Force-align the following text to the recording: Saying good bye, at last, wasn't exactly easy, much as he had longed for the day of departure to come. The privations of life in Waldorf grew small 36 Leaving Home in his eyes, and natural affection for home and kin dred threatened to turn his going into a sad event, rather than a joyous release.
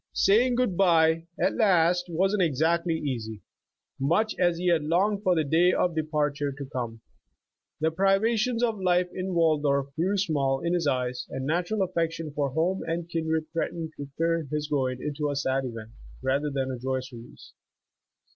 Saying 0.13 0.55
good 0.55 0.75
bye, 0.75 1.27
at 1.39 1.53
last, 1.53 2.05
wasn't 2.09 2.41
exactly 2.41 2.95
easy, 2.97 3.41
much 3.99 4.33
as 4.39 4.57
he 4.57 4.67
had 4.69 4.83
longed 4.83 5.21
for 5.21 5.35
the 5.35 5.43
day 5.43 5.73
of 5.73 5.93
departure 5.93 6.51
to 6.51 6.65
come. 6.65 7.01
The 7.81 7.91
privations 7.91 8.63
of 8.63 8.81
life 8.81 9.09
in 9.13 9.35
Waldorf 9.35 9.95
grew 9.95 10.17
small 10.17 10.57
36 10.61 10.63
Leaving 10.63 10.65
Home 10.65 10.65
in 10.65 10.73
his 10.73 10.87
eyes, 10.87 11.27
and 11.29 11.45
natural 11.45 11.83
affection 11.83 12.31
for 12.31 12.49
home 12.49 12.81
and 12.87 13.07
kin 13.09 13.27
dred 13.27 13.43
threatened 13.53 13.91
to 13.97 14.07
turn 14.17 14.47
his 14.51 14.69
going 14.69 15.03
into 15.03 15.29
a 15.29 15.35
sad 15.35 15.65
event, 15.65 15.91
rather 16.23 16.49
than 16.49 16.71
a 16.71 16.79
joyous 16.79 17.13
release. 17.13 17.53